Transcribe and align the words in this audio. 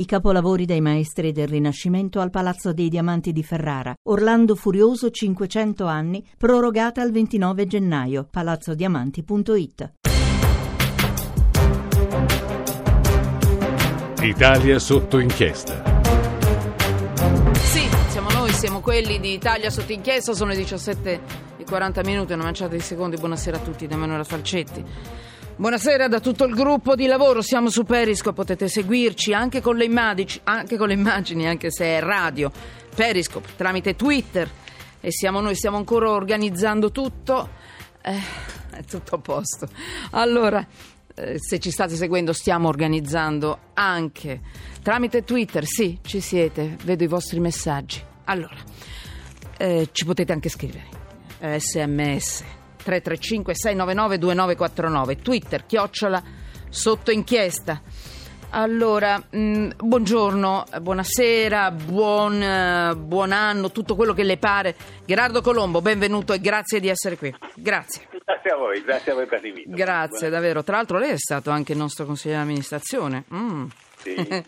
I 0.00 0.06
capolavori 0.06 0.64
dei 0.64 0.80
maestri 0.80 1.30
del 1.30 1.46
Rinascimento 1.46 2.20
al 2.20 2.30
Palazzo 2.30 2.72
dei 2.72 2.88
Diamanti 2.88 3.32
di 3.32 3.42
Ferrara. 3.42 3.94
Orlando 4.04 4.54
Furioso 4.54 5.10
500 5.10 5.84
anni, 5.84 6.26
prorogata 6.38 7.02
al 7.02 7.10
29 7.12 7.66
gennaio. 7.66 8.26
palazzodiamanti.it. 8.30 9.92
Italia 14.22 14.78
sotto 14.78 15.18
inchiesta. 15.18 15.82
Sì, 17.52 17.86
siamo 18.08 18.30
noi, 18.30 18.52
siamo 18.52 18.80
quelli 18.80 19.20
di 19.20 19.34
Italia 19.34 19.68
sotto 19.68 19.92
inchiesta, 19.92 20.32
sono 20.32 20.52
le 20.52 20.56
17 20.56 21.20
e 21.58 21.64
40 21.64 22.00
minuti, 22.04 22.32
una 22.32 22.44
manciata 22.44 22.74
di 22.74 22.80
secondi. 22.80 23.18
Buonasera 23.18 23.58
a 23.58 23.60
tutti 23.60 23.86
da 23.86 23.96
Emanuela 23.96 24.24
Falcetti. 24.24 24.82
Buonasera 25.60 26.08
da 26.08 26.20
tutto 26.20 26.44
il 26.44 26.54
gruppo 26.54 26.94
di 26.94 27.04
lavoro, 27.04 27.42
siamo 27.42 27.68
su 27.68 27.84
Periscope, 27.84 28.34
potete 28.34 28.66
seguirci 28.66 29.34
anche 29.34 29.60
con 29.60 29.76
le 29.76 29.84
immagini, 29.84 30.40
anche, 30.44 30.78
le 30.78 30.94
immagini, 30.94 31.46
anche 31.46 31.70
se 31.70 31.84
è 31.84 32.00
radio, 32.00 32.50
Periscope, 32.94 33.46
tramite 33.56 33.94
Twitter. 33.94 34.50
E 35.02 35.12
siamo 35.12 35.40
noi, 35.40 35.54
stiamo 35.54 35.76
ancora 35.76 36.12
organizzando 36.12 36.90
tutto, 36.90 37.50
eh, 38.00 38.18
è 38.70 38.82
tutto 38.84 39.16
a 39.16 39.18
posto. 39.18 39.68
Allora, 40.12 40.66
eh, 41.14 41.34
se 41.38 41.58
ci 41.58 41.70
state 41.70 41.94
seguendo 41.94 42.32
stiamo 42.32 42.66
organizzando 42.66 43.58
anche 43.74 44.40
tramite 44.82 45.24
Twitter, 45.24 45.66
sì, 45.66 45.98
ci 46.00 46.20
siete, 46.20 46.78
vedo 46.84 47.04
i 47.04 47.06
vostri 47.06 47.38
messaggi. 47.38 48.02
Allora, 48.24 48.56
eh, 49.58 49.90
ci 49.92 50.06
potete 50.06 50.32
anche 50.32 50.48
scrivere, 50.48 50.86
sms 51.38 52.59
335 52.82 53.54
699 53.54 54.18
2949 54.18 55.16
Twitter 55.22 55.66
chiocciola 55.66 56.22
sotto 56.68 57.10
inchiesta 57.10 57.82
allora, 58.52 59.22
mh, 59.30 59.68
buongiorno, 59.76 60.64
buonasera, 60.80 61.70
buon, 61.70 62.40
uh, 62.40 62.96
buon, 62.96 63.30
anno, 63.30 63.70
tutto 63.70 63.94
quello 63.94 64.12
che 64.12 64.24
le 64.24 64.38
pare. 64.38 64.74
Gerardo 65.04 65.40
Colombo, 65.40 65.80
benvenuto 65.80 66.32
e 66.32 66.40
grazie 66.40 66.80
di 66.80 66.88
essere 66.88 67.16
qui. 67.16 67.32
Grazie. 67.54 68.08
Grazie 68.24 68.50
a 68.50 68.56
voi, 68.56 68.82
grazie 68.82 69.12
a 69.12 69.14
voi 69.14 69.26
per 69.26 69.42
l'invito. 69.42 69.70
Grazie, 69.70 70.30
davvero. 70.30 70.64
Tra 70.64 70.76
l'altro 70.76 70.98
lei 70.98 71.10
è 71.10 71.18
stato 71.18 71.50
anche 71.50 71.72
il 71.72 71.78
nostro 71.78 72.04
consigliere 72.04 72.40
di 72.40 72.48
amministrazione. 72.48 73.24
Mm. 73.32 73.66
Sì, 74.02 74.14
un 74.28 74.44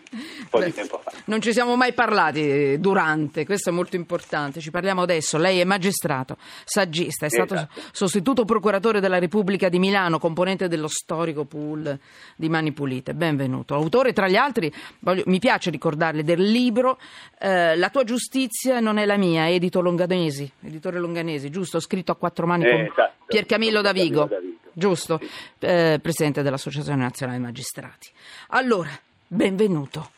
po' 0.49 0.63
di 0.63 0.73
tempo 0.73 0.99
fa. 1.03 1.11
Non 1.25 1.39
ci 1.41 1.53
siamo 1.53 1.75
mai 1.75 1.93
parlati 1.93 2.79
durante, 2.79 3.45
questo 3.45 3.69
è 3.69 3.71
molto 3.71 3.95
importante. 3.95 4.59
Ci 4.59 4.71
parliamo 4.71 5.01
adesso. 5.03 5.37
Lei 5.37 5.59
è 5.59 5.63
magistrato, 5.63 6.37
saggista, 6.65 7.25
è 7.25 7.29
stato 7.29 7.53
Esatto. 7.53 7.81
sostituto 7.91 8.45
procuratore 8.45 8.99
della 8.99 9.19
Repubblica 9.19 9.69
di 9.69 9.79
Milano, 9.79 10.17
componente 10.19 10.67
dello 10.67 10.87
storico 10.87 11.45
pool 11.45 11.97
di 12.35 12.49
Mani 12.49 12.71
Pulite. 12.71 13.13
Benvenuto. 13.13 13.75
Autore, 13.75 14.11
tra 14.13 14.27
gli 14.27 14.35
altri, 14.35 14.73
voglio- 14.99 15.23
mi 15.27 15.39
piace 15.39 15.69
ricordarle 15.69 16.23
del 16.23 16.41
libro 16.41 16.99
eh, 17.39 17.75
La 17.75 17.89
tua 17.89 18.03
giustizia 18.03 18.79
non 18.79 18.97
è 18.97 19.05
la 19.05 19.17
mia, 19.17 19.49
edito 19.49 19.81
Longanesi, 19.81 20.49
editore 20.63 20.99
Longanesi, 20.99 21.49
giusto? 21.49 21.79
Scritto 21.79 22.11
a 22.11 22.15
quattro 22.15 22.45
mani 22.47 22.65
Eh, 22.65 22.69
con 22.71 22.79
esatto. 22.81 23.11
Pier 23.27 23.45
Camillo 23.45 23.81
Davigo, 23.81 24.29
giusto? 24.73 25.19
Eh, 25.59 25.99
presidente 26.01 26.41
dell'Associazione 26.41 27.01
Nazionale 27.01 27.39
Magistrati. 27.39 28.09
Allora, 28.49 28.89
benvenuto. 29.27 30.11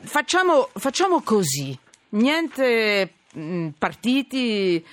Facciamo, 0.00 0.70
facciamo 0.74 1.20
così, 1.22 1.76
niente 2.10 3.12
mh, 3.32 3.68
partiti. 3.78 4.84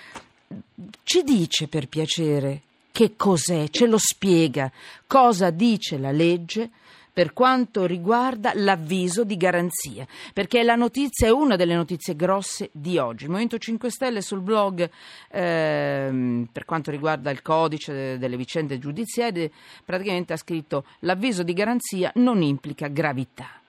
Ci 1.03 1.23
dice 1.23 1.67
per 1.67 1.87
piacere 1.87 2.61
che 2.91 3.15
cos'è, 3.15 3.69
ce 3.69 3.87
lo 3.87 3.97
spiega, 3.97 4.71
cosa 5.07 5.49
dice 5.49 5.97
la 5.97 6.11
legge 6.11 6.69
per 7.15 7.31
quanto 7.31 7.85
riguarda 7.85 8.51
l'avviso 8.55 9.23
di 9.23 9.37
garanzia, 9.37 10.05
perché 10.33 10.63
la 10.63 10.75
notizia 10.75 11.27
è 11.27 11.29
una 11.29 11.55
delle 11.55 11.73
notizie 11.73 12.13
grosse 12.13 12.71
di 12.73 12.97
oggi. 12.97 13.23
Il 13.23 13.29
Movimento 13.29 13.57
5 13.57 13.89
Stelle 13.89 14.19
sul 14.19 14.41
blog 14.41 14.89
ehm, 15.31 16.49
per 16.51 16.65
quanto 16.65 16.91
riguarda 16.91 17.31
il 17.31 17.41
codice 17.41 17.93
de- 17.93 18.17
delle 18.17 18.35
vicende 18.35 18.79
giudiziarie 18.79 19.49
praticamente 19.85 20.33
ha 20.33 20.35
scritto 20.35 20.83
l'avviso 20.99 21.43
di 21.43 21.53
garanzia 21.53 22.11
non 22.15 22.41
implica 22.41 22.89
gravità. 22.89 23.61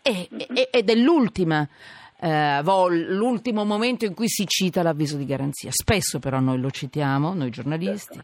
E- 0.00 0.28
e- 0.30 0.68
ed 0.70 0.88
è 0.88 0.94
l'ultima, 0.94 1.68
eh, 2.20 2.62
l'ultimo 2.62 3.64
momento 3.64 4.04
in 4.04 4.14
cui 4.14 4.28
si 4.28 4.46
cita 4.46 4.80
l'avviso 4.84 5.16
di 5.16 5.26
garanzia. 5.26 5.70
Spesso 5.72 6.20
però 6.20 6.38
noi 6.38 6.60
lo 6.60 6.70
citiamo, 6.70 7.34
noi 7.34 7.50
giornalisti, 7.50 8.20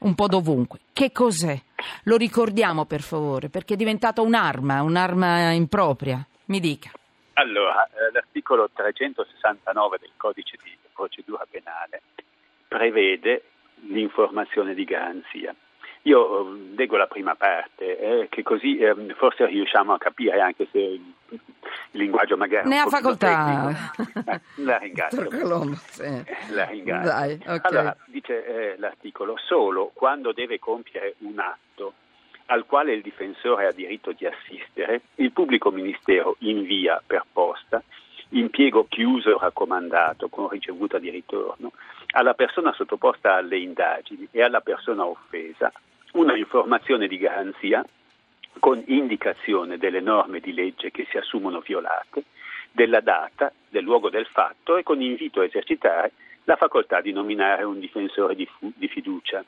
un 0.00 0.14
po' 0.14 0.26
dovunque. 0.26 0.80
Che 0.92 1.12
cos'è? 1.12 1.58
Lo 2.04 2.16
ricordiamo 2.16 2.84
per 2.84 3.00
favore, 3.00 3.48
perché 3.48 3.74
è 3.74 3.76
diventata 3.76 4.20
un'arma, 4.20 4.82
un'arma 4.82 5.52
impropria. 5.52 6.24
Mi 6.46 6.60
dica. 6.60 6.90
Allora, 7.34 7.86
eh, 7.86 8.12
l'articolo 8.12 8.68
369 8.72 9.98
del 10.00 10.10
codice 10.16 10.56
di 10.62 10.76
procedura 10.92 11.46
penale 11.48 12.02
prevede 12.66 13.44
l'informazione 13.86 14.74
di 14.74 14.84
garanzia. 14.84 15.54
Io 16.08 16.40
eh, 16.40 16.74
leggo 16.74 16.96
la 16.96 17.06
prima 17.06 17.34
parte, 17.34 17.98
eh, 17.98 18.28
che 18.30 18.42
così 18.42 18.78
ehm, 18.78 19.14
forse 19.14 19.44
riusciamo 19.46 19.92
a 19.92 19.98
capire, 19.98 20.40
anche 20.40 20.66
se 20.72 20.78
il, 20.78 21.14
linguaggio 21.90 22.38
magari 22.38 22.64
è 22.64 22.68
Ne 22.68 22.78
ha 22.78 22.86
facoltà. 22.86 23.74
tecnico. 23.74 24.30
Eh, 24.30 24.40
la 24.62 24.78
ringrazio. 24.78 25.28
Colombo, 25.28 25.76
sì. 25.90 26.24
La 26.52 26.64
ringrazio. 26.64 27.10
Dai, 27.10 27.40
ok. 27.46 27.64
Allora, 27.66 27.96
dice 28.06 28.46
eh, 28.46 28.78
l'articolo, 28.78 29.36
solo 29.36 29.90
quando 29.92 30.32
deve 30.32 30.58
compiere 30.58 31.16
un 31.18 31.38
atto 31.38 31.92
al 32.46 32.64
quale 32.64 32.94
il 32.94 33.02
difensore 33.02 33.66
ha 33.66 33.72
diritto 33.72 34.12
di 34.12 34.24
assistere, 34.24 35.02
il 35.16 35.32
pubblico 35.32 35.70
ministero 35.70 36.36
invia 36.38 37.02
per 37.06 37.26
posta, 37.30 37.82
impiego 38.30 38.86
chiuso 38.88 39.32
o 39.32 39.38
raccomandato 39.38 40.28
con 40.28 40.48
ricevuta 40.48 40.98
di 40.98 41.10
ritorno, 41.10 41.72
alla 42.12 42.32
persona 42.32 42.72
sottoposta 42.72 43.34
alle 43.34 43.58
indagini 43.58 44.26
e 44.30 44.42
alla 44.42 44.62
persona 44.62 45.04
offesa 45.04 45.70
una 46.12 46.36
informazione 46.36 47.06
di 47.06 47.18
garanzia 47.18 47.84
con 48.58 48.82
indicazione 48.86 49.78
delle 49.78 50.00
norme 50.00 50.40
di 50.40 50.52
legge 50.52 50.90
che 50.90 51.06
si 51.10 51.16
assumono 51.16 51.60
violate, 51.60 52.24
della 52.70 53.00
data, 53.00 53.52
del 53.68 53.84
luogo 53.84 54.10
del 54.10 54.26
fatto 54.26 54.76
e 54.76 54.82
con 54.82 55.00
invito 55.00 55.40
a 55.40 55.44
esercitare 55.44 56.12
la 56.44 56.56
facoltà 56.56 57.00
di 57.00 57.12
nominare 57.12 57.64
un 57.64 57.78
difensore 57.78 58.34
di, 58.34 58.46
fu- 58.46 58.72
di 58.74 58.88
fiducia. 58.88 59.44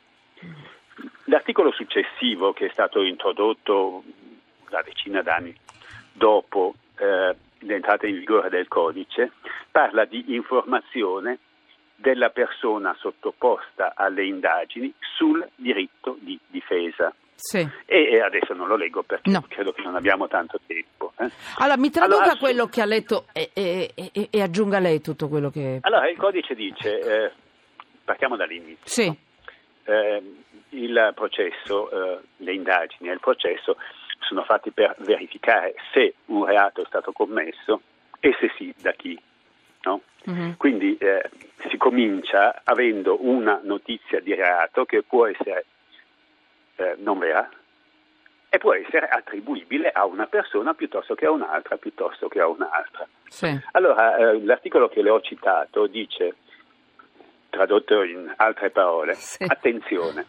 L'articolo 1.25 1.73
successivo, 1.73 2.53
che 2.53 2.67
è 2.67 2.71
stato 2.71 3.03
introdotto 3.03 4.03
una 4.69 4.83
decina 4.83 5.23
d'anni 5.23 5.55
dopo 6.13 6.75
eh, 6.99 7.35
l'entrata 7.61 8.07
in 8.07 8.19
vigore 8.19 8.49
del 8.49 8.69
codice, 8.69 9.33
parla 9.71 10.05
di 10.05 10.35
informazione 10.35 11.39
della 12.01 12.31
persona 12.31 12.95
sottoposta 12.99 13.93
alle 13.95 14.25
indagini 14.25 14.93
sul 15.17 15.47
diritto 15.57 16.17
di 16.21 16.39
difesa. 16.47 17.13
Sì. 17.35 17.67
E 17.87 18.21
adesso 18.21 18.53
non 18.53 18.69
lo 18.69 18.77
leggo 18.77 19.03
perché 19.03 19.31
No. 19.31 19.43
credo 19.49 19.73
che 19.73 19.83
non 19.83 19.97
abbiamo 19.97 20.29
tanto 20.29 20.59
tempo. 20.67 21.13
eh. 21.19 21.31
Allora, 21.59 21.79
mi 21.79 21.91
traduca 21.91 22.23
Allora, 22.23 22.37
quello 22.39 22.67
che 22.67 22.83
ha 22.83 22.85
letto 22.85 23.27
e, 23.33 23.51
e- 23.55 23.91
e- 23.95 24.29
e 24.31 24.43
aggiunga 24.43 24.79
lei 24.79 25.01
tutto 25.01 25.29
quello 25.29 25.49
che... 25.51 25.79
Allora, 25.81 26.09
il 26.11 26.19
codice 26.19 26.55
dice, 26.55 26.99
eh, 26.99 27.31
partiamo 28.05 28.37
dall'inizio. 28.37 28.77
Sì, 28.85 29.29
Eh, 29.85 30.23
il 30.71 31.13
processo, 31.15 31.91
eh, 31.91 32.21
le 32.37 32.53
indagini 32.53 33.09
e 33.09 33.13
il 33.15 33.21
processo 33.21 33.77
sono 34.21 34.45
fatti 34.45 34.71
per 34.71 34.95
verificare 34.99 35.75
se 35.93 36.15
un 36.27 36.45
reato 36.45 36.83
è 36.83 36.85
stato 36.87 37.11
commesso 37.13 37.81
e 38.21 38.37
se 38.39 38.53
sì, 38.57 38.73
da 38.81 38.93
chi. 38.93 39.19
No? 39.83 40.03
Mhm. 40.25 40.57
Quindi 40.57 40.97
eh, 40.99 41.31
si 41.69 41.77
comincia 41.77 42.61
avendo 42.65 43.25
una 43.25 43.61
notizia 43.63 44.21
di 44.21 44.35
reato 44.35 44.85
che 44.85 45.03
può 45.03 45.27
essere 45.27 45.65
eh, 46.77 46.95
non 46.99 47.19
vera 47.19 47.49
e 48.49 48.59
può 48.59 48.75
essere 48.75 49.09
attribuibile 49.09 49.91
a 49.91 50.05
una 50.07 50.27
persona 50.27 50.75
piuttosto 50.75 51.15
che 51.15 51.27
a 51.27 51.31
un'altra, 51.31 51.77
piuttosto 51.77 52.29
che 52.29 52.41
a 52.41 52.49
un'altra. 52.49 53.07
sì. 53.29 53.59
Allora, 53.73 54.17
eh, 54.17 54.43
l'articolo 54.45 54.89
che 54.89 55.03
le 55.03 55.11
ho 55.11 55.21
citato 55.21 55.87
dice, 55.87 56.35
tradotto 57.49 58.03
in 58.03 58.33
altre 58.37 58.71
parole, 58.71 59.15
Sì. 59.15 59.45
attenzione, 59.47 60.27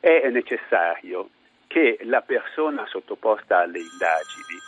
è 0.00 0.28
necessario 0.28 1.30
che 1.66 1.98
la 2.02 2.20
persona 2.20 2.84
sottoposta 2.86 3.58
alle 3.60 3.78
indagini, 3.78 4.58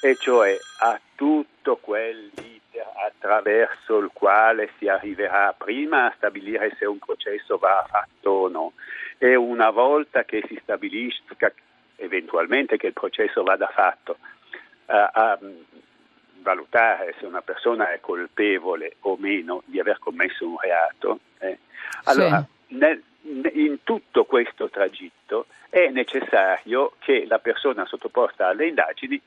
e 0.00 0.16
cioè 0.16 0.56
a 0.80 0.98
tutto 1.14 1.76
quell'iter 1.76 2.53
attraverso 2.80 3.98
il 3.98 4.10
quale 4.12 4.70
si 4.78 4.88
arriverà 4.88 5.54
prima 5.56 6.06
a 6.06 6.14
stabilire 6.16 6.74
se 6.78 6.86
un 6.86 6.98
processo 6.98 7.58
va 7.58 7.84
fatto 7.88 8.30
o 8.30 8.48
no, 8.48 8.72
e 9.18 9.34
una 9.34 9.70
volta 9.70 10.24
che 10.24 10.42
si 10.48 10.58
stabilisca 10.62 11.52
eventualmente 11.96 12.76
che 12.76 12.88
il 12.88 12.92
processo 12.92 13.42
vada 13.42 13.68
fatto, 13.68 14.18
a- 14.86 15.10
a 15.12 15.38
valutare 16.40 17.14
se 17.18 17.24
una 17.24 17.40
persona 17.40 17.92
è 17.92 18.00
colpevole 18.00 18.96
o 19.00 19.16
meno 19.18 19.62
di 19.64 19.80
aver 19.80 19.98
commesso 19.98 20.46
un 20.46 20.56
reato, 20.60 21.20
eh, 21.38 21.58
allora 22.04 22.44
nel- 22.68 23.02
in 23.22 23.78
tutto 23.82 24.24
questo 24.26 24.68
tragitto 24.68 25.46
è 25.70 25.88
necessario 25.88 26.92
che 26.98 27.24
la 27.26 27.38
persona 27.38 27.86
sottoposta 27.86 28.48
alle 28.48 28.66
indagini 28.66 29.18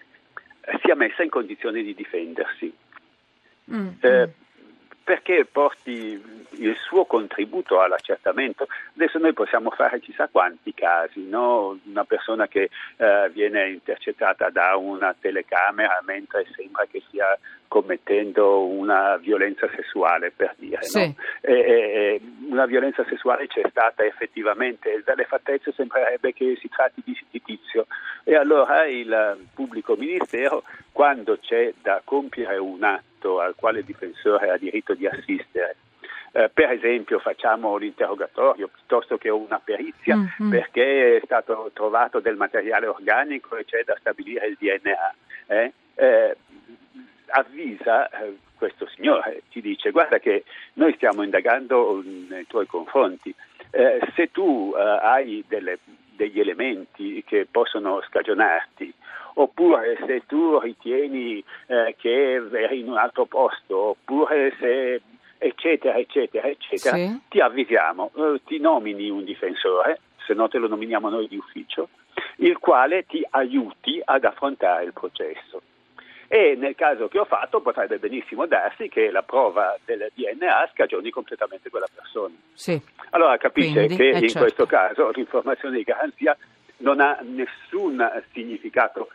sia 0.83 0.95
messa 0.95 1.23
in 1.23 1.29
condizione 1.29 1.81
di 1.81 1.95
difendersi. 1.95 2.71
Mm, 3.71 3.87
Eh, 3.99 4.29
perché 5.03 5.45
porti 5.49 6.21
il 6.59 6.75
suo 6.85 7.05
contributo 7.05 7.79
all'accertamento. 7.79 8.67
Adesso 8.95 9.19
noi 9.19 9.31
possiamo 9.31 9.69
fare 9.69 10.01
chissà 10.01 10.27
quanti 10.29 10.73
casi, 10.73 11.25
no? 11.29 11.79
una 11.85 12.03
persona 12.03 12.47
che 12.47 12.69
eh, 12.97 13.29
viene 13.31 13.69
intercettata 13.69 14.49
da 14.49 14.75
una 14.75 15.15
telecamera 15.17 16.01
mentre 16.03 16.45
sembra 16.53 16.85
che 16.91 17.01
stia 17.07 17.37
commettendo 17.69 18.65
una 18.65 19.17
violenza 19.17 19.69
sessuale, 19.75 20.31
per 20.35 20.55
dire. 20.57 20.83
Sì. 20.83 20.99
No? 21.05 21.15
E- 21.41 21.53
e- 21.53 22.21
una 22.49 22.65
violenza 22.65 23.05
sessuale 23.07 23.47
c'è 23.47 23.61
stata 23.69 24.03
effettivamente, 24.03 25.01
dalle 25.05 25.25
fattezze 25.25 25.71
sembrerebbe 25.73 26.33
che 26.33 26.57
si 26.59 26.69
tratti 26.69 27.01
di, 27.05 27.17
di 27.29 27.41
tizio. 27.41 27.87
E 28.23 28.35
allora 28.35 28.85
il 28.85 29.37
pubblico 29.53 29.95
ministero, 29.95 30.63
quando 30.97 31.37
c'è 31.39 31.71
da 31.79 32.01
compiere 32.03 32.57
un 32.57 32.83
atto 32.83 33.39
al 33.39 33.53
quale 33.53 33.79
il 33.81 33.85
difensore 33.85 34.49
ha 34.49 34.57
diritto 34.57 34.95
di 34.95 35.05
assistere, 35.05 35.75
eh, 36.31 36.49
per 36.51 36.71
esempio 36.71 37.19
facciamo 37.19 37.77
l'interrogatorio 37.77 38.67
piuttosto 38.67 39.15
che 39.19 39.29
una 39.29 39.61
perizia 39.63 40.15
Mm, 40.15 40.25
mm. 40.41 40.49
perché 40.49 41.17
è 41.17 41.21
stato 41.23 41.69
trovato 41.71 42.19
del 42.19 42.35
materiale 42.35 42.87
organico 42.87 43.55
e 43.57 43.65
c'è 43.65 43.83
da 43.83 43.95
stabilire 43.99 44.47
il 44.47 44.57
DNA. 44.59 45.15
eh, 45.49 45.71
eh, 45.93 46.35
avvisa 47.27 48.09
eh, 48.09 48.35
questo 48.55 48.87
signore, 48.87 49.43
ti 49.51 49.61
dice 49.61 49.91
guarda 49.91 50.17
che 50.17 50.45
noi 50.73 50.93
stiamo 50.95 51.21
indagando 51.21 52.01
nei 52.03 52.47
tuoi 52.47 52.65
confronti, 52.65 53.31
eh, 53.69 53.99
se 54.15 54.31
tu 54.31 54.73
eh, 54.75 54.81
hai 54.81 55.45
delle- 55.47 55.77
degli 56.15 56.39
elementi 56.39 57.23
che 57.23 57.45
possono 57.49 58.01
scagionarti, 58.01 58.91
oppure 59.39 59.97
se 60.05 60.23
tu 60.25 60.57
ritieni 60.59 61.43
eh, 61.67 61.95
che 61.97 62.33
eri 62.35 62.79
in 62.79 62.89
un 62.89 62.97
altro 62.97 63.25
posto, 63.25 63.89
oppure 63.89 64.55
se 64.59 65.01
eccetera 65.37 65.97
eccetera 65.97 66.47
eccetera, 66.47 66.95
Sì. 66.95 67.19
ti 67.29 67.39
avvisiamo, 67.39 68.11
eh, 68.15 68.41
ti 68.45 68.59
nomini 68.59 69.09
un 69.09 69.23
difensore, 69.23 69.99
se 70.25 70.33
no 70.33 70.47
te 70.47 70.57
lo 70.57 70.67
nominiamo 70.67 71.09
noi 71.09 71.27
di 71.27 71.37
ufficio, 71.37 71.89
il 72.37 72.57
quale 72.57 73.05
ti 73.05 73.25
aiuti 73.29 74.01
ad 74.03 74.23
affrontare 74.25 74.85
il 74.85 74.93
processo. 74.93 75.61
E 76.29 76.55
nel 76.57 76.75
caso 76.75 77.07
che 77.07 77.19
ho 77.19 77.25
fatto 77.25 77.61
potrebbe 77.61 77.99
benissimo 77.99 78.47
darsi 78.47 78.89
che 78.89 79.11
la 79.11 79.21
prova 79.21 79.77
del 79.85 80.11
DNA 80.13 80.69
scagioni 80.73 81.09
completamente 81.09 81.69
quella 81.69 81.87
persona. 81.93 82.33
Sì. 82.53 82.81
Allora 83.11 83.37
capisce 83.37 83.85
Quindi, 83.85 83.95
che 83.95 84.09
eh, 84.09 84.17
in 84.17 84.21
certo. 84.29 84.39
questo 84.39 84.65
caso 84.65 85.09
l'informazione 85.11 85.77
di 85.77 85.83
garanzia 85.83 86.35
non 86.77 86.99
ha 86.99 87.19
nessun 87.21 88.03
significato 88.33 89.07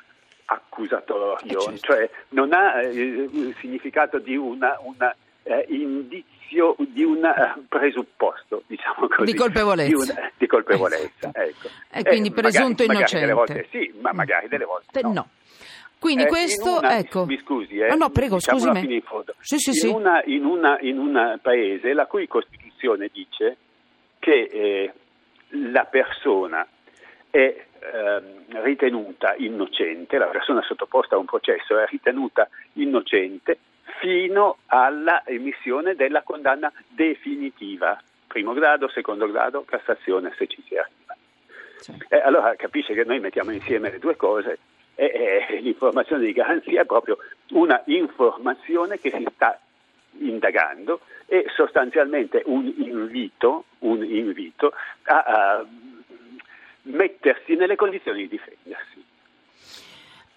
accusatorio, 0.46 1.38
Eh, 1.58 1.60
certo. 1.60 1.76
cioè 1.80 2.10
non 2.30 2.52
ha 2.52 2.80
eh, 2.82 2.88
il 2.92 3.54
significato 3.60 4.18
di 4.18 4.36
una, 4.36 4.78
una, 4.82 5.14
eh, 5.44 5.66
indizio, 5.68 6.76
di 6.78 7.02
un 7.04 7.24
eh, 7.24 7.62
presupposto, 7.68 8.62
diciamo 8.66 9.08
così. 9.08 9.30
Di 9.30 9.34
colpevolezza. 9.38 9.88
Di, 9.88 9.94
una- 10.10 10.30
di 10.36 10.46
colpevolezza, 10.46 11.30
ecco. 11.32 11.68
E 11.90 12.02
quindi 12.02 12.28
magari- 12.28 12.50
presunto 12.52 12.84
magari 12.86 12.98
innocente. 12.98 13.20
delle 13.20 13.32
volte 13.32 13.66
sì, 13.70 13.94
ma 14.00 14.12
magari 14.12 14.48
delle 14.48 14.64
volte 14.64 14.86
Te- 14.92 15.02
no. 15.02 15.12
no. 15.12 15.28
Quindi 15.98 16.24
Eh, 16.24 16.26
questo, 16.26 16.78
una- 16.78 16.98
ecco. 16.98 17.24
Mi 17.26 17.38
scusi, 17.38 17.78
eh, 17.78 17.88
No, 17.88 17.94
no, 17.94 18.10
prego, 18.10 18.38
me. 18.72 18.80
fino 18.80 18.92
in 18.92 19.02
fondo. 19.02 19.34
Sì, 19.40 19.58
sì, 19.58 19.70
in, 19.70 19.74
sì. 19.76 19.86
Una, 19.88 20.20
in, 20.24 20.44
una- 20.44 20.78
in 20.80 20.98
un 20.98 21.38
paese 21.40 21.92
la 21.94 22.06
cui 22.06 22.26
Costituzione 22.26 23.08
dice 23.12 23.56
che 24.18 24.32
eh, 24.52 24.92
la 25.70 25.84
persona 25.84 26.66
è 27.30 27.66
ehm, 27.92 28.62
ritenuta 28.62 29.34
innocente, 29.36 30.18
la 30.18 30.26
persona 30.26 30.62
sottoposta 30.62 31.16
a 31.16 31.18
un 31.18 31.26
processo 31.26 31.78
è 31.78 31.86
ritenuta 31.86 32.48
innocente 32.74 33.58
fino 34.00 34.58
alla 34.66 35.22
emissione 35.26 35.94
della 35.94 36.22
condanna 36.22 36.72
definitiva, 36.88 38.00
primo 38.26 38.52
grado, 38.52 38.88
secondo 38.88 39.30
grado, 39.30 39.64
Cassazione 39.64 40.32
se 40.36 40.46
ci 40.46 40.62
si 40.66 40.76
arriva. 40.76 41.16
Sì. 41.78 41.92
Eh, 42.08 42.18
allora 42.18 42.54
capisce 42.56 42.94
che 42.94 43.04
noi 43.04 43.20
mettiamo 43.20 43.50
insieme 43.50 43.90
le 43.90 43.98
due 43.98 44.16
cose 44.16 44.50
e 44.50 44.62
e 44.94 45.60
l'informazione 45.60 46.24
di 46.24 46.32
garanzia 46.32 46.82
è 46.82 46.84
proprio 46.84 47.18
una 47.50 47.80
informazione 47.86 48.98
che 48.98 49.10
si 49.10 49.26
sta 49.34 49.58
indagando 50.18 51.00
e 51.26 51.46
sostanzialmente 51.54 52.42
un 52.44 52.72
invito, 52.76 53.64
un 53.80 54.04
invito 54.04 54.72
a, 55.04 55.18
a 55.18 55.66
mettersi 56.82 57.54
nelle 57.54 57.76
condizioni 57.76 58.22
di 58.22 58.28
difendersi. 58.28 59.04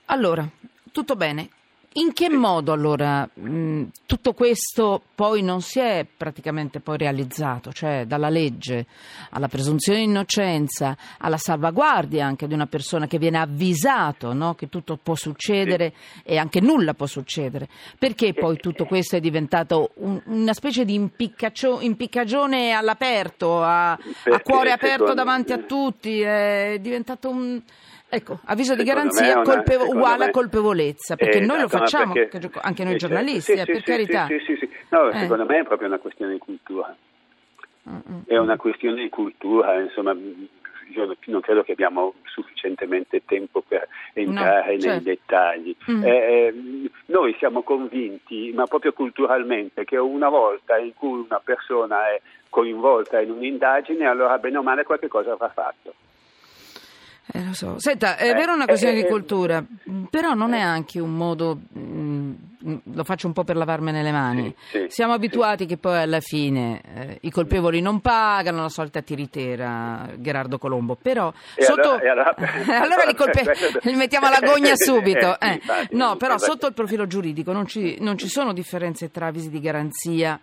Allora, 0.06 0.48
tutto 0.92 1.16
bene. 1.16 1.50
In 1.98 2.12
che 2.12 2.30
modo 2.30 2.74
allora 2.74 3.26
mh, 3.34 3.84
tutto 4.06 4.34
questo 4.34 5.02
poi 5.16 5.42
non 5.42 5.62
si 5.62 5.80
è 5.80 6.06
praticamente 6.06 6.82
poi 6.82 6.98
realizzato? 6.98 7.72
Cioè 7.72 8.04
dalla 8.06 8.28
legge 8.28 8.86
alla 9.30 9.48
presunzione 9.48 10.00
di 10.00 10.04
innocenza, 10.04 10.98
alla 11.20 11.38
salvaguardia 11.38 12.26
anche 12.26 12.48
di 12.48 12.54
una 12.54 12.66
persona 12.66 13.08
che 13.08 13.18
viene 13.18 13.38
avvisato 13.38 14.34
no? 14.34 14.56
che 14.56 14.68
tutto 14.68 15.00
può 15.02 15.16
succedere 15.16 15.94
e 16.26 16.36
anche 16.38 16.60
nulla 16.60 16.94
può 16.94 17.06
succedere. 17.06 17.70
Perché 17.98 18.34
poi 18.34 18.58
tutto 18.58 18.84
questo 18.84 19.16
è 19.16 19.22
diventato 19.22 19.92
un- 19.96 20.22
una 20.26 20.54
specie 20.54 20.84
di 20.84 20.96
impiccagione 20.96 22.74
all'aperto, 22.74 23.64
a, 23.64 23.92
a 23.94 24.42
cuore 24.44 24.72
aperto 24.74 25.14
davanti 25.14 25.54
a 25.54 25.60
tutti? 25.60 26.20
È 26.20 26.78
diventato 26.82 27.30
un... 27.30 27.62
Ecco, 28.07 28.40
avviso 28.46 28.75
di 28.75 28.84
garanzia 28.84 29.34
una- 29.40 29.42
colpevo- 29.44 29.88
uguale 29.90 30.24
a 30.24 30.25
me- 30.28 30.31
colpevolezza, 30.31 31.16
perché 31.16 31.40
noi 31.40 31.60
lo 31.60 31.66
Esatto, 31.66 31.78
ma 31.78 31.84
facciamo, 31.86 32.13
perché- 32.13 32.50
anche 32.62 32.84
noi 32.84 32.94
eh, 32.94 32.98
giornalisti, 32.98 33.52
sì, 33.54 33.60
eh, 33.60 33.63
sì, 33.66 33.72
per 33.72 33.75
sì, 33.78 33.84
carità. 33.84 34.28
No, 34.90 35.10
Eh. 35.10 35.18
secondo 35.19 35.46
me 35.46 35.60
è 35.60 35.63
proprio 35.63 35.88
una 35.88 35.98
questione 35.98 36.34
di 36.34 36.38
cultura. 36.40 36.96
Mm, 37.90 37.94
mm. 37.96 38.19
È 38.25 38.38
una 38.38 38.57
questione 38.57 39.02
di 39.02 39.10
cultura, 39.10 39.80
insomma, 39.81 40.13
io 40.13 41.16
non 41.25 41.42
credo 41.42 41.63
che 41.63 41.72
abbiamo 41.74 42.13
sufficientemente 42.25 43.24
tempo 43.25 43.62
per 43.68 43.88
entrare 44.13 44.68
nei 44.68 44.81
certo. 44.81 45.04
dettagli. 45.04 45.75
Mm. 45.92 46.04
Eh, 46.04 46.10
eh, 46.10 46.54
noi 47.08 47.36
siamo 47.38 47.63
convinti, 47.63 48.51
ma 48.54 48.66
proprio 48.66 48.94
culturalmente, 48.94 49.84
che 49.84 49.98
una 49.98 50.30
volta 50.30 50.78
in 50.78 50.94
cui 50.94 51.25
una 51.28 51.42
persona 51.44 52.10
è 52.12 52.22
coinvolta 52.50 53.19
in 53.19 53.31
un'indagine, 53.31 54.06
allora 54.08 54.38
bene 54.38 54.58
o 54.58 54.63
male 54.63 54.84
qualche 54.84 55.08
cosa 55.08 55.34
avrà 55.34 55.50
fatto. 55.50 55.94
Eh, 57.33 57.44
lo 57.44 57.54
so. 57.54 57.75
Senta, 57.80 58.18
è 58.18 58.30
Eh, 58.30 58.33
vero 58.33 58.54
una 58.54 58.66
questione 58.66 58.94
eh, 58.94 59.01
di 59.01 59.07
eh, 59.07 59.10
cultura, 59.10 59.63
però 60.12 60.33
non 60.36 60.54
è 60.54 60.60
anche 60.62 61.00
un 61.00 61.13
modo, 61.16 61.60
mm, 61.77 62.33
lo 62.94 63.04
faccio 63.04 63.25
un 63.27 63.33
po' 63.33 63.44
per 63.44 63.56
lavarmene 63.56 64.04
le 64.04 64.12
mani. 64.12 64.55
Sì, 64.70 64.77
sì, 64.82 64.86
Siamo 64.89 65.13
abituati 65.13 65.65
che 65.65 65.77
poi 65.77 65.98
alla 65.98 66.20
fine 66.20 66.82
eh, 66.96 67.17
i 67.22 67.32
colpevoli 67.32 67.82
non 67.82 68.00
pagano, 68.00 68.62
la 68.62 68.70
solita 68.70 69.01
tiritera, 69.01 70.08
Gerardo 70.17 70.58
Colombo, 70.60 70.96
però 70.96 71.34
E 71.55 71.63
sotto... 71.63 71.94
allora- 71.94 72.36
allora- 72.36 72.36
allora 72.82 73.03
li, 73.05 73.15
colpe- 73.15 73.55
li 73.82 73.96
mettiamo 73.96 74.27
alla 74.27 74.39
gogna 74.39 74.75
subito. 74.77 75.39
Eh, 75.39 75.50
eh. 75.53 75.62
No, 75.91 76.17
però 76.17 76.38
sotto 76.38 76.67
il 76.67 76.74
profilo 76.74 77.08
giuridico 77.08 77.51
non 77.51 77.65
ci, 77.65 77.98
non 78.01 78.17
ci 78.20 78.27
sono 78.27 78.53
differenze 78.53 79.10
tra 79.10 79.27
avvisi 79.27 79.50
di 79.50 79.60
garanzia 79.60 80.39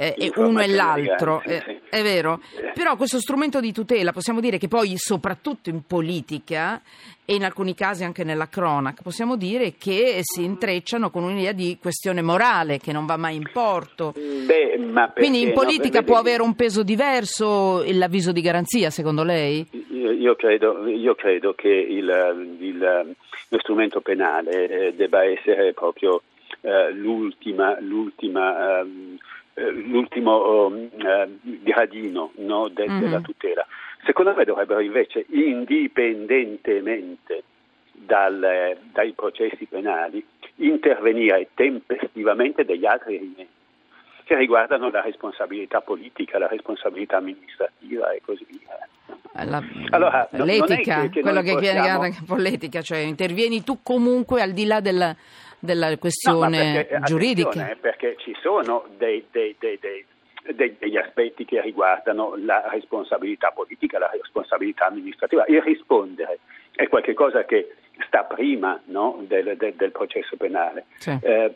eh, 0.00 0.14
e 0.16 0.32
uno 0.36 0.60
e 0.60 0.68
l'altro, 0.68 1.42
garanzia, 1.44 1.74
eh, 1.74 1.80
sì. 1.90 1.96
è 1.96 2.02
vero. 2.02 2.40
Però 2.72 2.94
questo 2.96 3.18
strumento 3.18 3.58
di 3.58 3.72
tutela, 3.72 4.12
possiamo 4.12 4.38
dire 4.40 4.56
che 4.56 4.68
poi 4.68 4.94
soprattutto 4.96 5.70
in 5.70 5.82
politica 5.84 6.80
e 7.24 7.34
in 7.34 7.42
alcuni 7.44 7.74
casi 7.74 8.04
anche 8.04 8.22
nella 8.22 8.48
cronaca, 8.48 9.02
possiamo 9.02 9.36
dire 9.36 9.74
che 9.76 10.20
si 10.22 10.44
intrecciano 10.44 11.10
con 11.10 11.24
un'idea 11.24 11.50
di 11.52 11.76
questione 11.80 12.22
morale 12.22 12.78
che 12.78 12.92
non 12.92 13.06
va 13.06 13.16
mai 13.16 13.34
in 13.34 13.50
porto. 13.52 14.14
Beh, 14.14 14.78
perché 14.92 15.12
Quindi 15.16 15.42
in 15.42 15.48
no? 15.48 15.54
politica 15.54 15.98
Vedi- 15.98 16.04
può 16.06 16.16
avere 16.16 16.42
un 16.42 16.54
peso 16.54 16.84
diverso 16.84 17.82
l'avviso 17.92 18.30
di 18.30 18.40
garanzia, 18.40 18.90
secondo 18.90 19.24
lei? 19.24 19.66
Io, 19.90 20.12
io 20.12 20.36
credo, 20.36 20.86
io 20.86 21.14
credo 21.16 21.54
che 21.54 21.68
il, 21.68 22.56
il- 22.60 23.14
lo 23.50 23.58
strumento 23.58 24.00
penale 24.00 24.68
eh, 24.68 24.94
debba 24.94 25.24
essere 25.24 25.72
proprio 25.72 26.22
eh, 26.60 26.92
l'ultima, 26.92 27.78
l'ultima, 27.80 28.80
ehm, 28.80 29.14
eh, 29.14 29.18
l'ultimo 29.70 30.66
um, 30.66 30.88
eh, 30.96 31.28
gradino 31.42 32.32
no, 32.36 32.68
de- 32.68 32.88
Mhm. 32.88 33.00
della 33.00 33.20
tutela. 33.20 33.66
Secondo 34.04 34.34
me 34.34 34.44
dovrebbero 34.44 34.80
invece, 34.80 35.24
indipendentemente 35.28 37.42
dal- 37.92 38.42
eh, 38.42 38.76
dai 38.92 39.12
processi 39.12 39.66
penali, 39.66 40.24
intervenire 40.56 41.48
tempestivamente 41.54 42.64
degli 42.64 42.86
altri 42.86 43.16
elementi 43.16 43.46
che 44.24 44.36
riguardano 44.36 44.90
la 44.90 45.00
responsabilità 45.00 45.80
politica, 45.80 46.38
la 46.38 46.48
responsabilità 46.48 47.16
amministrativa 47.16 48.10
e 48.12 48.20
così 48.20 48.44
via. 48.48 48.86
La- 49.44 49.62
Allora, 49.90 50.28
no- 50.32 50.44
l'etica, 50.44 51.02
che- 51.02 51.08
che 51.10 51.20
quello 51.20 51.42
che 51.42 51.56
viene 51.56 51.80
chiamato 51.80 52.16
politica, 52.26 52.80
cioè 52.82 52.98
intervieni 52.98 53.62
tu 53.62 53.78
comunque 53.82 54.42
al 54.42 54.52
di 54.52 54.64
là 54.66 54.80
della, 54.80 55.14
della 55.58 55.90
No, 55.90 55.98
questione 55.98 56.86
perché, 56.88 57.00
giuridica. 57.04 57.48
attenzione, 57.48 57.72
eh, 57.72 57.76
Perché 57.76 58.16
ci 58.18 58.36
sono 58.42 58.84
dei- 58.96 59.26
dei- 59.30 59.56
dei- 59.58 59.78
degli 60.78 60.96
aspetti 60.96 61.44
che 61.44 61.60
riguardano 61.60 62.34
la 62.36 62.68
responsabilità 62.70 63.50
politica, 63.50 63.98
la 63.98 64.10
responsabilità 64.12 64.86
amministrativa. 64.86 65.44
Il 65.48 65.60
rispondere 65.62 66.38
è 66.74 66.88
qualcosa 66.88 67.44
che 67.44 67.74
sta 68.06 68.22
prima 68.24 68.80
no, 68.86 69.22
del, 69.26 69.56
del, 69.56 69.74
del, 69.74 69.90
processo 69.90 70.36
penale. 70.36 70.84
Sì, 70.98 71.10
eh, 71.20 71.54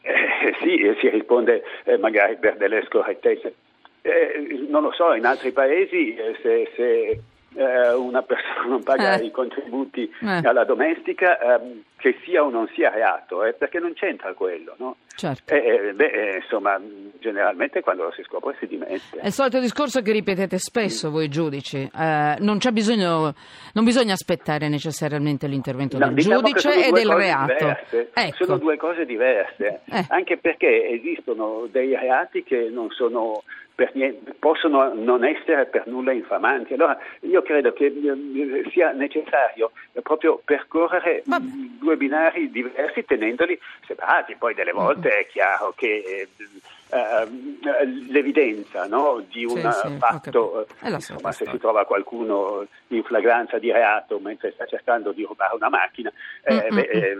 eh, 0.00 0.54
sì 0.62 0.92
si 0.98 1.08
risponde 1.10 1.62
eh, 1.84 1.98
magari 1.98 2.36
per 2.36 2.56
delle 2.56 2.82
scorrettezze. 2.86 3.54
Eh, 4.02 4.66
non 4.68 4.82
lo 4.82 4.92
so, 4.92 5.14
in 5.14 5.24
altri 5.24 5.52
paesi 5.52 6.16
se, 6.42 6.70
se 6.74 7.22
una 7.54 8.22
persona 8.22 8.64
non 8.68 8.82
paga 8.82 9.20
i 9.20 9.30
contributi 9.30 10.10
alla 10.20 10.64
domestica, 10.64 11.38
ehm, 11.38 11.82
che 11.96 12.18
sia 12.24 12.42
o 12.42 12.50
non 12.50 12.68
sia 12.74 12.90
reato, 12.90 13.44
eh, 13.44 13.52
perché 13.52 13.78
non 13.78 13.92
c'entra 13.94 14.32
quello, 14.32 14.74
no? 14.78 14.96
Certo. 15.14 15.54
Eh, 15.54 15.92
beh, 15.94 16.40
insomma, 16.42 16.80
generalmente 17.20 17.80
quando 17.80 18.04
lo 18.04 18.12
si 18.12 18.22
scopre 18.24 18.56
si 18.58 18.66
dimette. 18.66 19.20
È 19.20 19.26
il 19.26 19.32
solito 19.32 19.60
discorso 19.60 20.02
che 20.02 20.10
ripetete 20.10 20.58
spesso 20.58 21.10
voi 21.10 21.28
giudici, 21.28 21.78
eh, 21.78 22.36
non, 22.40 22.58
bisogno, 22.72 23.32
non, 23.74 23.84
bisogna 23.84 24.14
aspettare 24.14 24.68
necessariamente 24.68 25.46
l'intervento 25.46 25.96
no, 25.96 26.06
del 26.06 26.14
diciamo 26.14 26.40
giudice 26.40 26.86
e 26.86 26.90
del 26.90 27.08
reato. 27.08 27.76
Ecco. 28.14 28.44
Sono 28.44 28.58
due 28.58 28.76
cose 28.76 29.04
diverse, 29.04 29.82
Eh. 29.84 30.04
anche 30.08 30.38
perché 30.38 30.88
esistono 30.88 31.68
dei 31.70 31.94
reati 31.94 32.42
che 32.42 32.68
non 32.68 32.90
sono 32.90 33.44
Niente, 33.92 34.34
possono 34.38 34.92
non 34.94 35.24
essere 35.24 35.66
per 35.66 35.86
nulla 35.86 36.12
infamanti. 36.12 36.74
Allora 36.74 36.98
io 37.20 37.42
credo 37.42 37.72
che 37.72 37.86
eh, 37.86 38.70
sia 38.70 38.92
necessario 38.92 39.72
proprio 40.02 40.40
percorrere 40.44 41.22
Ma... 41.26 41.38
due 41.40 41.96
binari 41.96 42.50
diversi 42.50 43.04
tenendoli 43.04 43.58
separati. 43.86 44.36
Poi 44.36 44.54
delle 44.54 44.72
volte 44.72 45.08
è 45.10 45.26
chiaro 45.26 45.72
che 45.76 46.02
eh, 46.04 46.28
eh, 46.94 47.26
l'evidenza 48.10 48.86
no, 48.86 49.24
di 49.26 49.46
un 49.46 49.72
sì, 49.72 49.88
sì, 49.88 49.96
fatto, 49.96 50.66
insomma, 50.82 51.32
se 51.32 51.46
si 51.50 51.56
trova 51.56 51.86
qualcuno 51.86 52.66
in 52.88 53.02
flagranza 53.02 53.58
di 53.58 53.72
reato 53.72 54.18
mentre 54.18 54.52
sta 54.52 54.66
cercando 54.66 55.12
di 55.12 55.22
rubare 55.22 55.54
una 55.54 55.70
macchina, 55.70 56.12
eh, 56.44 56.68
beh, 56.68 56.80
eh, 56.80 57.16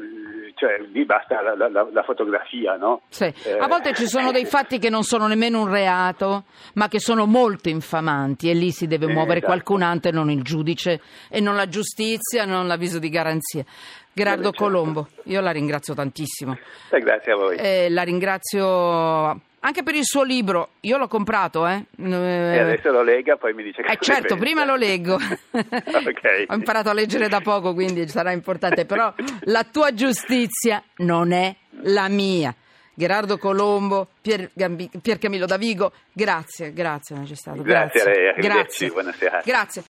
cioè, 0.62 0.78
lì 0.92 1.04
basta 1.04 1.42
la, 1.42 1.57
la, 1.57 1.88
la 1.90 2.02
fotografia. 2.04 2.76
No? 2.76 3.02
Sì. 3.09 3.25
A 3.59 3.66
volte 3.66 3.95
ci 3.95 4.07
sono 4.07 4.31
dei 4.31 4.45
fatti 4.45 4.78
che 4.78 4.90
non 4.90 5.02
sono 5.02 5.26
nemmeno 5.26 5.61
un 5.61 5.69
reato, 5.69 6.45
ma 6.75 6.87
che 6.87 7.00
sono 7.00 7.26
molto 7.26 7.69
infamanti 7.69 8.49
e 8.49 8.54
lì 8.54 8.71
si 8.71 8.87
deve 8.87 9.07
muovere 9.07 9.38
esatto. 9.38 9.47
qualcun 9.47 9.83
altro 9.83 10.11
e 10.11 10.14
non 10.14 10.31
il 10.31 10.42
giudice 10.42 11.00
e 11.28 11.40
non 11.40 11.57
la 11.57 11.66
giustizia, 11.66 12.45
non 12.45 12.69
l'avviso 12.69 13.00
di 13.00 13.09
garanzia. 13.09 13.64
Gerardo 14.12 14.50
certo. 14.50 14.64
Colombo, 14.64 15.09
io 15.25 15.40
la 15.40 15.50
ringrazio 15.50 15.95
tantissimo. 15.95 16.57
Eh, 16.90 17.00
grazie 17.00 17.33
a 17.33 17.37
voi. 17.37 17.57
Eh, 17.57 17.90
la 17.90 18.02
ringrazio 18.02 19.40
anche 19.64 19.83
per 19.83 19.95
il 19.95 20.04
suo 20.04 20.25
libro, 20.25 20.71
io 20.81 20.97
l'ho 20.97 21.07
comprato, 21.07 21.66
eh. 21.66 21.87
E 21.97 22.59
adesso 22.59 22.90
lo 22.90 23.02
lega, 23.02 23.37
poi 23.37 23.54
mi 23.54 23.62
dice 23.62 23.83
che 23.83 23.92
Eh 23.92 23.99
certo, 24.00 24.37
prima 24.37 24.64
lo 24.64 24.76
leggo. 24.76 25.19
Ok. 25.52 26.45
Ho 26.49 26.54
imparato 26.54 26.90
a 26.90 26.92
leggere 26.92 27.28
da 27.28 27.40
poco, 27.40 27.73
quindi 27.75 28.09
sarà 28.09 28.33
importante, 28.33 28.85
però 28.85 29.12
la 29.45 29.64
tua 29.64 29.95
giustizia 29.95 30.83
non 30.97 31.33
è 31.33 31.54
la 31.83 32.09
mia. 32.09 32.54
Gerardo 32.95 33.38
Colombo, 33.38 34.09
Pier, 34.21 34.50
Gambi, 34.52 34.90
Pier 35.00 35.19
Camillo 35.19 35.47
Davigo, 35.47 35.92
grazie, 36.12 36.73
grazie 36.73 37.16
magistrato. 37.16 37.62
Grazie 37.62 38.00
a 38.00 38.04
lei, 38.04 38.28
arrivederci, 38.28 38.49
grazie. 38.59 38.88
buonasera. 38.88 39.42
Grazie. 39.45 39.81